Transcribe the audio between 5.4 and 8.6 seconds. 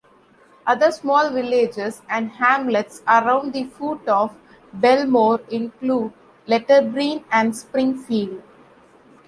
include Letterbreen and Springfield.